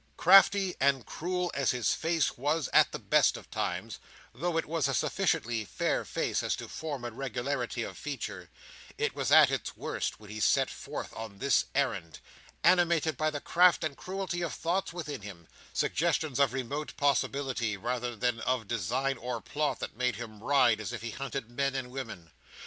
[0.17, 3.99] Crafty and cruel as his face was at the best of times,
[4.33, 8.49] though it was a sufficiently fair face as to form and regularity of feature,
[8.97, 12.19] it was at its worst when he set forth on this errand;
[12.63, 18.15] animated by the craft and cruelty of thoughts within him, suggestions of remote possibility rather
[18.15, 21.91] than of design or plot, that made him ride as if he hunted men and
[21.91, 22.31] women.